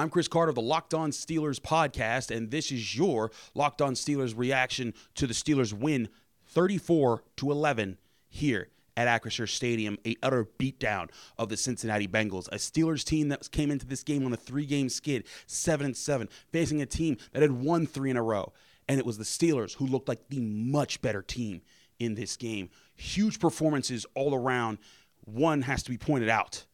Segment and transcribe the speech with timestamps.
[0.00, 3.92] I'm Chris Carter of the Locked On Steelers podcast, and this is your Locked On
[3.92, 6.08] Steelers reaction to the Steelers win
[6.46, 12.54] 34 to 11 here at Acrisure Stadium, a utter beatdown of the Cincinnati Bengals, a
[12.54, 16.80] Steelers team that came into this game on a three-game skid, seven and seven, facing
[16.80, 18.54] a team that had won three in a row,
[18.88, 21.60] and it was the Steelers who looked like the much better team
[21.98, 22.70] in this game.
[22.94, 24.78] Huge performances all around.
[25.26, 26.64] One has to be pointed out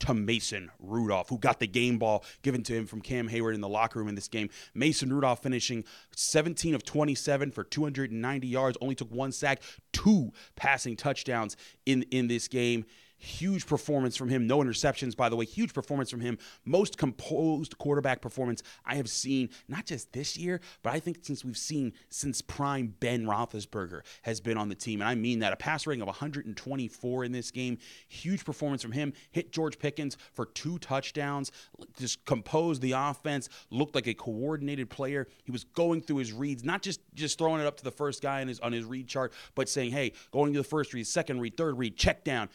[0.00, 3.60] to Mason Rudolph, who got the game ball given to him from Cam Hayward in
[3.60, 4.50] the locker room in this game.
[4.74, 5.84] Mason Rudolph finishing
[6.14, 9.62] 17 of 27 for 290 yards, only took one sack,
[9.92, 11.56] two passing touchdowns
[11.86, 12.84] in, in this game.
[13.18, 14.46] Huge performance from him.
[14.46, 15.46] No interceptions, by the way.
[15.46, 16.36] Huge performance from him.
[16.64, 21.44] Most composed quarterback performance I have seen, not just this year, but I think since
[21.44, 25.00] we've seen since prime Ben Roethlisberger has been on the team.
[25.00, 25.52] And I mean that.
[25.52, 27.78] A pass rating of 124 in this game.
[28.08, 29.14] Huge performance from him.
[29.30, 31.52] Hit George Pickens for two touchdowns.
[31.98, 33.48] Just composed the offense.
[33.70, 35.26] Looked like a coordinated player.
[35.44, 38.22] He was going through his reads, not just just throwing it up to the first
[38.22, 41.06] guy on his on his read chart, but saying, "Hey, going to the first read,
[41.06, 42.48] second read, third read, check down."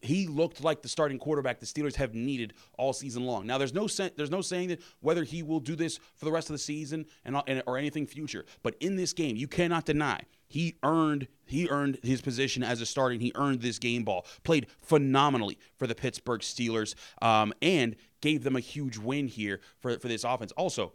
[0.00, 3.46] He looked like the starting quarterback the Steelers have needed all season long.
[3.46, 6.32] Now, there's no sen- there's no saying that whether he will do this for the
[6.32, 8.44] rest of the season and, and or anything future.
[8.62, 12.86] But in this game, you cannot deny he earned he earned his position as a
[12.86, 13.20] starting.
[13.20, 14.26] He earned this game ball.
[14.42, 19.98] Played phenomenally for the Pittsburgh Steelers um, and gave them a huge win here for
[19.98, 20.52] for this offense.
[20.52, 20.92] Also.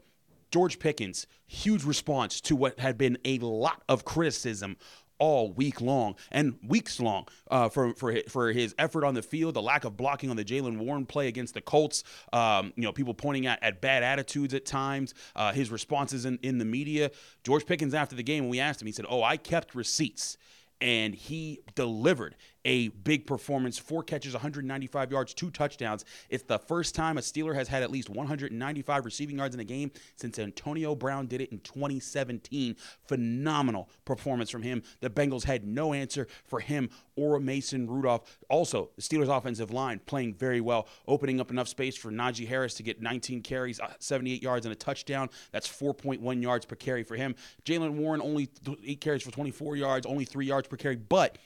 [0.52, 4.78] George Pickens, huge response to what had been a lot of criticism
[5.19, 9.53] all week long and weeks long uh, for for for his effort on the field,
[9.53, 12.03] the lack of blocking on the Jaylen Warren play against the Colts.
[12.31, 15.14] Um, you know, people pointing at, at bad attitudes at times.
[15.36, 17.11] Uh, his responses in, in the media.
[17.44, 20.38] George Pickens after the game, when we asked him, he said, "Oh, I kept receipts."
[20.81, 23.78] and he delivered a big performance.
[23.78, 26.06] Four catches, 195 yards, two touchdowns.
[26.30, 29.66] It's the first time a Steeler has had at least 195 receiving yards in a
[29.66, 32.75] game since Antonio Brown did it in 2017.
[33.08, 34.84] Phenomenal performance from him.
[35.02, 38.40] The Bengals had no answer for him or Mason Rudolph.
[38.50, 42.74] Also, the Steelers' offensive line playing very well, opening up enough space for Najee Harris
[42.75, 45.30] to get 19 carries, uh, 78 yards, and a touchdown.
[45.51, 47.35] That's 4.1 yards per carry for him.
[47.66, 48.50] Jaylen Warren only
[48.84, 51.38] eight carries for 24 yards, only three yards per carry, but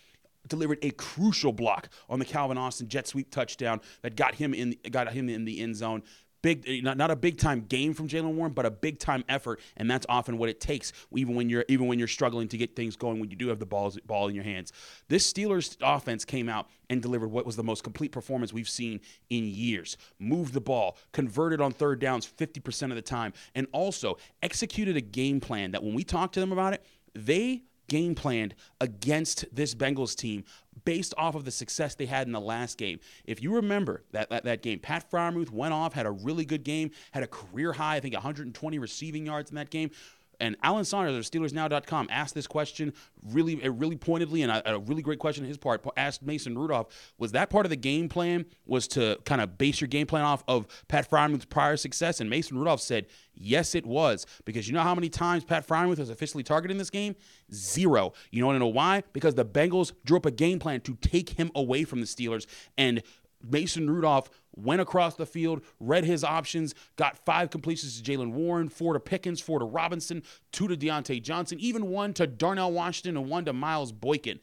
[0.47, 4.75] delivered a crucial block on the Calvin Austin jet sweep touchdown that got him in
[4.91, 6.03] got him in the end zone.
[6.43, 9.59] Big, not, not a big time game from Jaylen Warren, but a big time effort,
[9.75, 12.75] and that's often what it takes, even when you're even when you're struggling to get
[12.75, 13.19] things going.
[13.19, 14.71] When you do have the balls ball in your hands,
[15.07, 18.99] this Steelers offense came out and delivered what was the most complete performance we've seen
[19.31, 19.97] in years.
[20.19, 25.01] Moved the ball, converted on third downs 50% of the time, and also executed a
[25.01, 26.85] game plan that when we talked to them about it,
[27.15, 30.43] they game planned against this Bengals team
[30.85, 32.99] based off of the success they had in the last game.
[33.25, 36.63] If you remember that, that, that game, Pat Freiermuth went off, had a really good
[36.63, 39.91] game, had a career high, I think 120 receiving yards in that game.
[40.39, 42.93] And Alan Saunders of SteelersNow.com asked this question
[43.31, 45.85] really, uh, really pointedly, and a, a, really great question on his part.
[45.97, 46.87] Asked Mason Rudolph,
[47.17, 48.45] was that part of the game plan?
[48.65, 52.19] Was to kind of base your game plan off of Pat Freiermuth's prior success?
[52.21, 55.99] And Mason Rudolph said, yes, it was, because you know how many times Pat Freiermuth
[55.99, 57.15] was officially targeted in this game?
[57.53, 58.13] Zero.
[58.31, 59.03] You want to know why?
[59.13, 62.45] Because the Bengals drew up a game plan to take him away from the Steelers,
[62.77, 63.01] and
[63.41, 68.69] Mason Rudolph went across the field, read his options, got five completions to Jaylen Warren,
[68.69, 73.17] four to Pickens, four to Robinson, two to Diontae Johnson, even one to Darnell Washington
[73.17, 74.39] and one to Miles Boykin.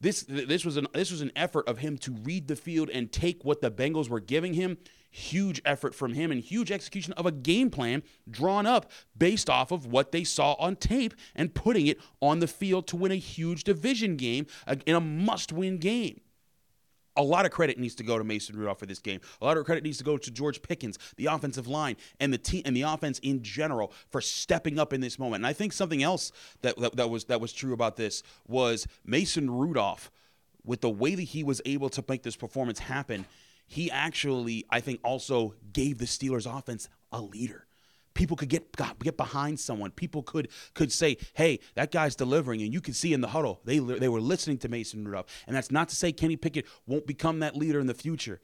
[0.00, 3.10] This this was an this was an effort of him to read the field and
[3.12, 4.78] take what the Bengals were giving him.
[5.10, 9.70] Huge effort from him and huge execution of a game plan drawn up based off
[9.70, 13.16] of what they saw on tape and putting it on the field to win a
[13.16, 14.46] huge division game
[14.86, 16.20] in a must-win game
[17.16, 19.20] a lot of credit needs to go to Mason Rudolph for this game.
[19.40, 22.38] A lot of credit needs to go to George Pickens, the offensive line, and the
[22.38, 25.40] team and the offense in general for stepping up in this moment.
[25.40, 28.86] And I think something else that, that, that was that was true about this was
[29.04, 30.10] Mason Rudolph,
[30.64, 33.26] with the way that he was able to make this performance happen.
[33.66, 37.66] He actually, I think, also gave the Steelers offense a leader
[38.14, 39.90] people could get get behind someone.
[39.90, 43.60] People could could say, "Hey, that guy's delivering," and you could see in the huddle
[43.64, 45.26] they they were listening to Mason Rudolph.
[45.46, 48.40] And that's not to say Kenny Pickett won't become that leader in the future.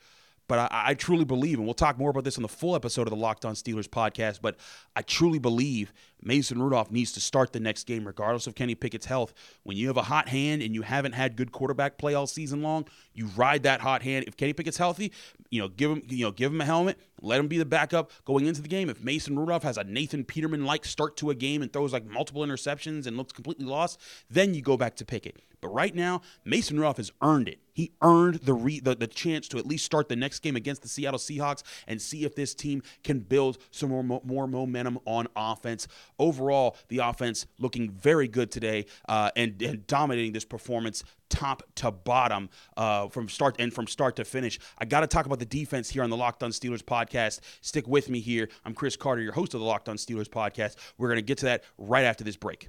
[0.48, 3.02] But I, I, truly believe, and we'll talk more about this in the full episode
[3.02, 4.40] of the Locked On Steelers podcast.
[4.40, 4.56] But
[4.96, 5.92] I truly believe
[6.22, 9.34] Mason Rudolph needs to start the next game, regardless of Kenny Pickett's health.
[9.62, 12.62] When you have a hot hand and you haven't had good quarterback play all season
[12.62, 14.24] long, you ride that hot hand.
[14.26, 15.12] If Kenny Pickett's healthy,
[15.50, 18.10] you know, give him, you know, give him a helmet, let him be the backup
[18.24, 18.88] going into the game.
[18.88, 22.06] If Mason Rudolph has a Nathan Peterman like start to a game and throws like
[22.06, 24.00] multiple interceptions and looks completely lost,
[24.30, 25.42] then you go back to Pickett.
[25.60, 27.58] But right now, Mason Rudolph has earned it.
[27.72, 30.82] He earned the, re- the the chance to at least start the next game against
[30.82, 35.28] the Seattle Seahawks and see if this team can build some more more momentum on
[35.36, 35.86] offense.
[36.18, 41.90] Overall, the offense looking very good today uh, and, and dominating this performance top to
[41.90, 44.58] bottom uh, from start and from start to finish.
[44.78, 47.40] I got to talk about the defense here on the Locked On Steelers podcast.
[47.60, 48.48] Stick with me here.
[48.64, 50.76] I'm Chris Carter, your host of the Locked On Steelers podcast.
[50.96, 52.68] We're going to get to that right after this break.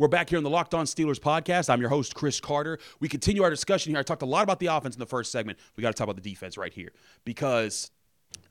[0.00, 1.68] We're back here on the Locked On Steelers podcast.
[1.68, 2.78] I'm your host, Chris Carter.
[3.00, 3.98] We continue our discussion here.
[3.98, 5.58] I talked a lot about the offense in the first segment.
[5.76, 6.92] We got to talk about the defense right here
[7.26, 7.90] because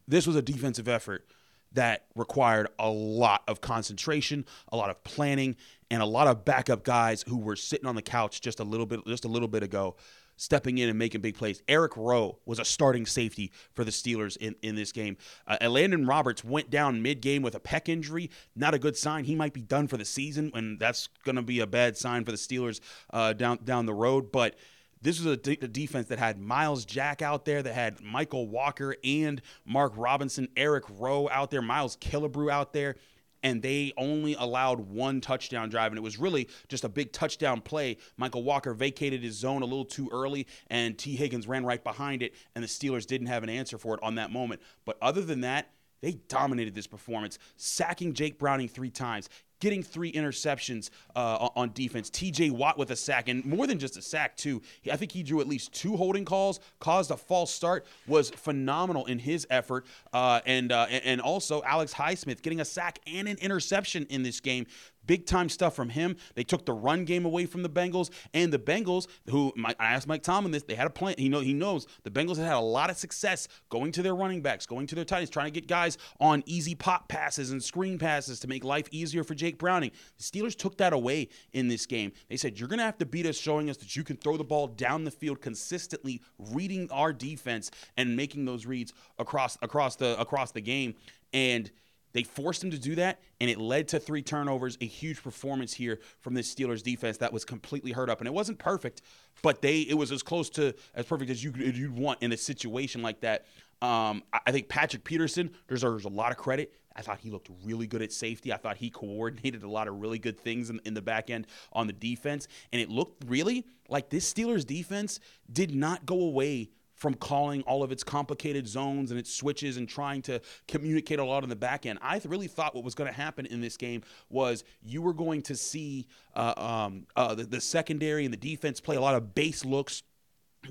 [0.08, 1.26] this was a defensive effort
[1.72, 5.56] that required a lot of concentration, a lot of planning,
[5.90, 8.86] and a lot of backup guys who were sitting on the couch just a little
[8.86, 9.96] bit just a little bit ago
[10.40, 11.62] stepping in and making big plays.
[11.68, 15.18] Eric Rowe was a starting safety for the Steelers in, in this game.
[15.46, 18.32] Uh, Landon Roberts went down mid game with a pec injury.
[18.56, 19.26] Not a good sign.
[19.26, 22.24] He might be done for the season, and that's going to be a bad sign
[22.24, 22.80] for the Steelers
[23.12, 24.32] uh, down down the road.
[24.32, 24.56] But
[25.02, 28.48] this was a, de- a, defense that had Myles Jack out there, that had Michael
[28.48, 32.96] Walker and Mark Robinson, Eric Rowe out there, Miles Killebrew out there
[33.44, 37.62] and they only allowed one touchdown drive, and it was really just a big touchdown
[37.62, 37.98] play.
[38.18, 42.24] Michael Walker vacated his zone a little too early, and Tee Higgins ran right behind
[42.24, 44.62] it, and the Steelers didn't have an answer for it on that moment.
[44.86, 45.72] But other than that,
[46.02, 52.10] they dominated this performance, sacking Jake Browning three times, getting three interceptions uh, on defense.
[52.10, 54.62] TJ Watt with a sack, and more than just a sack, too.
[54.92, 59.06] I think he drew at least two holding calls, caused a false start, was phenomenal
[59.06, 59.86] in his effort.
[60.14, 64.40] Uh, and, uh, and also Alex Highsmith getting a sack and an interception in this
[64.40, 64.66] game.
[65.10, 66.16] Big time stuff from him.
[66.36, 70.08] They took the run game away from the Bengals, and the Bengals, who I asked
[70.08, 71.16] Mike Tomlin this, they had a plan.
[71.18, 74.14] He know he knows the Bengals had had a lot of success going to their
[74.16, 77.50] running backs, going to their tight ends, trying to get guys on easy pop passes
[77.50, 79.90] and screen passes to make life easier for Jake Browning.
[80.20, 82.12] The Steelers took that away in this game.
[82.30, 84.38] They said you're going to have to beat us, showing us that you can throw
[84.38, 89.96] the ball down the field consistently, reading our defense and making those reads across across
[89.96, 90.94] the across the game
[91.34, 91.72] and
[92.14, 94.78] they forced him to do that, and it led to three turnovers.
[94.82, 98.34] A huge performance here from this Steelers defense that was completely hurt up, and it
[98.34, 99.02] wasn't perfect,
[99.42, 102.38] but they it was as close to as perfect as you you'd want in a
[102.38, 103.46] situation like that.
[103.82, 106.74] Um, I think Patrick Peterson deserves a lot of credit.
[106.96, 108.52] I thought he looked really good at safety.
[108.52, 111.48] I thought he coordinated a lot of really good things in, in the back end
[111.72, 115.20] on the defense, and it looked really like this Steelers defense
[115.52, 116.70] did not go away
[117.00, 121.24] from calling all of its complicated zones and its switches and trying to communicate a
[121.24, 121.98] lot on the back end.
[122.02, 125.42] I really thought what was going to happen in this game was you were going
[125.44, 129.34] to see uh, um, uh, the, the secondary and the defense play a lot of
[129.34, 130.04] base looks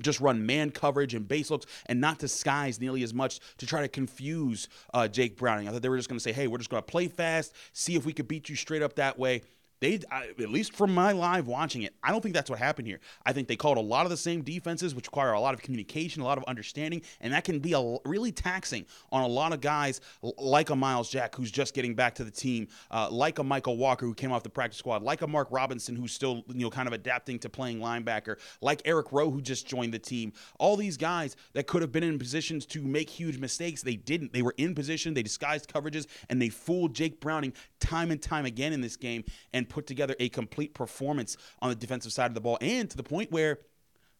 [0.01, 3.81] just run man coverage and base looks and not disguise nearly as much to try
[3.81, 5.67] to confuse uh, Jake Browning.
[5.67, 7.55] I thought they were just going to say, hey, we're just going to play fast,
[7.73, 9.41] see if we could beat you straight up that way
[9.79, 12.99] they at least from my live watching it i don't think that's what happened here.
[13.25, 15.61] I think they called a lot of the same defenses which require a lot of
[15.61, 19.53] communication a lot of understanding and that can be a, really taxing on a lot
[19.53, 20.01] of guys
[20.37, 23.77] like a Myles Jack who's just getting back to the team uh, like a Michael
[23.77, 26.69] walker who came off the practice squad like a mark robinson who's still you know
[26.69, 30.33] kind of adapting to playing linebacker like eric rowe who just joined the team.
[30.59, 34.33] All these guys that could have been in positions to make huge mistakes they didn't.
[34.33, 38.45] They were in position they disguised coverages and they fooled jake browning time and time
[38.45, 39.23] again in this game.
[39.53, 42.97] And put together a complete performance on the defensive side of the ball, and to
[42.97, 43.59] the point where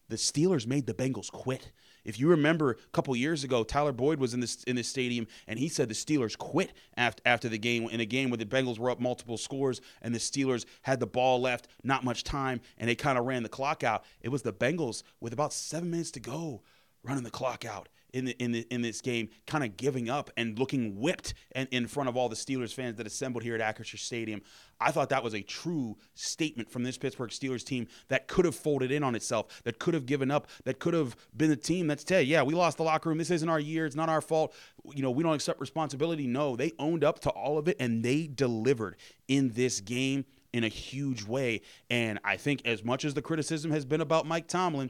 [0.09, 1.71] the Steelers made the Bengals quit.
[2.03, 5.27] If you remember a couple years ago, Tyler Boyd was in this in this stadium
[5.47, 8.45] and he said the Steelers quit after after the game in a game where the
[8.45, 12.61] Bengals were up multiple scores and the Steelers had the ball left, not much time,
[12.77, 14.03] and they kind of ran the clock out.
[14.21, 16.63] It was the Bengals with about seven minutes to go
[17.03, 20.29] running the clock out in the, in the, in this game, kind of giving up
[20.37, 23.75] and looking whipped and in front of all the Steelers fans that assembled here at
[23.75, 24.41] Acrisure Stadium.
[24.81, 28.55] I thought that was a true statement from this Pittsburgh Steelers team that could have
[28.55, 31.87] folded in on itself, that could have given up, that could have been a team
[31.87, 33.17] that's said, yeah, we lost the locker room.
[33.17, 33.85] This isn't our year.
[33.85, 34.53] It's not our fault.
[34.93, 36.27] You know, we don't accept responsibility.
[36.27, 38.95] No, they owned up to all of it and they delivered
[39.27, 41.61] in this game in a huge way.
[41.89, 44.89] And I think as much as the criticism has been about Mike Tomlin,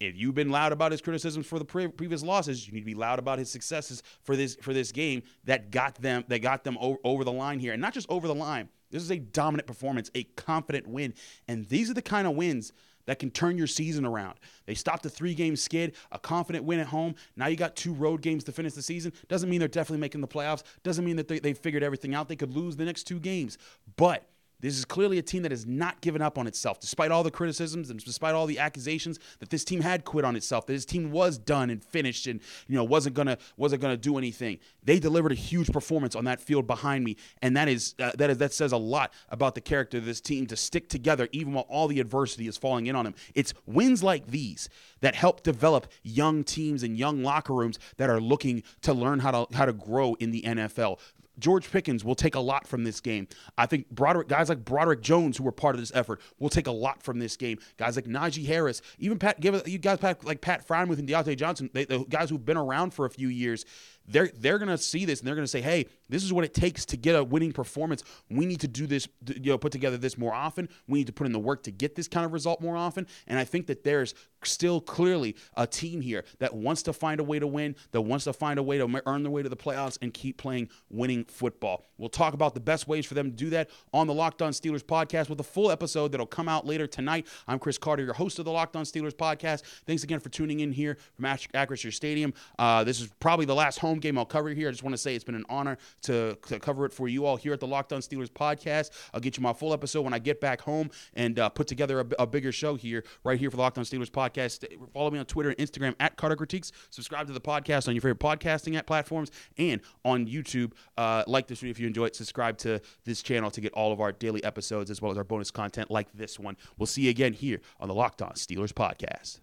[0.00, 2.86] if you've been loud about his criticisms for the pre- previous losses, you need to
[2.86, 6.64] be loud about his successes for this for this game that got them that got
[6.64, 8.68] them over, over the line here, and not just over the line.
[8.90, 11.14] This is a dominant performance, a confident win.
[11.48, 12.72] And these are the kind of wins
[13.06, 14.38] that can turn your season around.
[14.66, 17.14] They stopped a three game skid, a confident win at home.
[17.36, 19.12] Now you got two road games to finish the season.
[19.28, 20.62] Doesn't mean they're definitely making the playoffs.
[20.82, 22.28] Doesn't mean that they, they figured everything out.
[22.28, 23.58] They could lose the next two games.
[23.96, 24.28] But
[24.60, 27.30] this is clearly a team that has not given up on itself, despite all the
[27.30, 30.84] criticisms and despite all the accusations that this team had quit on itself, that this
[30.84, 34.58] team was done and finished and you know wasn't gonna wasn't gonna do anything.
[34.82, 38.30] They delivered a huge performance on that field behind me, and that is uh, that
[38.30, 41.52] is that says a lot about the character of this team to stick together even
[41.52, 43.14] while all the adversity is falling in on them.
[43.34, 44.68] It's wins like these
[45.00, 49.30] that help develop young teams and young locker rooms that are looking to learn how
[49.30, 50.98] to how to grow in the NFL.
[51.38, 53.28] George Pickens will take a lot from this game.
[53.58, 56.66] I think Broderick, guys like Broderick Jones, who were part of this effort, will take
[56.66, 57.58] a lot from this game.
[57.76, 61.70] Guys like Najee Harris, even Pat, give you guys like Pat Freiermuth and Diontae Johnson,
[61.72, 63.64] they, the guys who've been around for a few years,
[64.08, 66.84] they're they're gonna see this and they're gonna say, hey, this is what it takes
[66.86, 68.02] to get a winning performance.
[68.30, 70.68] We need to do this, you know, put together this more often.
[70.86, 73.06] We need to put in the work to get this kind of result more often.
[73.26, 77.24] And I think that there's still clearly a team here that wants to find a
[77.24, 79.56] way to win, that wants to find a way to earn their way to the
[79.56, 81.84] playoffs and keep playing winning football.
[81.98, 84.52] We'll talk about the best ways for them to do that on the Locked On
[84.52, 87.26] Steelers podcast with a full episode that'll come out later tonight.
[87.48, 89.62] I'm Chris Carter, your host of the Locked On Steelers podcast.
[89.86, 92.34] Thanks again for tuning in here from Acrisure Stadium.
[92.58, 94.68] Uh, this is probably the last home game I'll cover here.
[94.68, 97.26] I just want to say it's been an honor to, to cover it for you
[97.26, 98.90] all here at the Locked On Steelers podcast.
[99.12, 102.00] I'll get you my full episode when I get back home and uh, put together
[102.00, 104.64] a, a, bigger show here, right here for the Locked On Steelers podcast.
[104.92, 106.72] Follow me on Twitter and Instagram at Carter Critiques.
[106.90, 110.72] Subscribe to the podcast on your favorite podcasting app platforms and on YouTube.
[110.96, 112.16] Uh, like this video if you enjoy it.
[112.16, 115.24] Subscribe to this channel to get all of our daily episodes as well as our
[115.24, 116.56] bonus content like this one.
[116.78, 119.40] We'll see you again here on the Locked On Steelers podcast.